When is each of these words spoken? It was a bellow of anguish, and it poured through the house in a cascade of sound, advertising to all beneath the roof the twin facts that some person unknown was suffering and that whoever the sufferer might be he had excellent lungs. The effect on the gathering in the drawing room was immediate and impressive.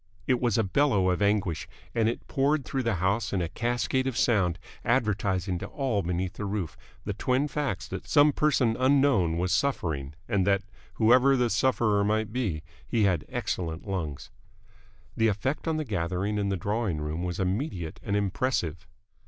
It 0.25 0.41
was 0.41 0.57
a 0.57 0.63
bellow 0.63 1.11
of 1.11 1.21
anguish, 1.21 1.67
and 1.93 2.09
it 2.09 2.27
poured 2.27 2.65
through 2.65 2.81
the 2.81 2.95
house 2.95 3.31
in 3.33 3.39
a 3.39 3.47
cascade 3.47 4.07
of 4.07 4.17
sound, 4.17 4.57
advertising 4.83 5.59
to 5.59 5.67
all 5.67 6.01
beneath 6.01 6.33
the 6.33 6.45
roof 6.45 6.75
the 7.05 7.13
twin 7.13 7.47
facts 7.47 7.87
that 7.89 8.07
some 8.07 8.31
person 8.33 8.75
unknown 8.79 9.37
was 9.37 9.51
suffering 9.51 10.15
and 10.27 10.47
that 10.47 10.63
whoever 10.95 11.37
the 11.37 11.51
sufferer 11.51 12.03
might 12.03 12.33
be 12.33 12.63
he 12.87 13.03
had 13.03 13.25
excellent 13.29 13.87
lungs. 13.87 14.31
The 15.15 15.27
effect 15.27 15.67
on 15.67 15.77
the 15.77 15.85
gathering 15.85 16.39
in 16.39 16.49
the 16.49 16.57
drawing 16.57 16.97
room 16.99 17.21
was 17.21 17.39
immediate 17.39 17.99
and 18.01 18.15
impressive. 18.15 18.87